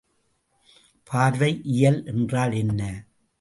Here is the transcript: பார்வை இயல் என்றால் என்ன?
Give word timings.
பார்வை 1.09 1.61
இயல் 1.63 2.01
என்றால் 2.05 2.53
என்ன? 2.53 2.81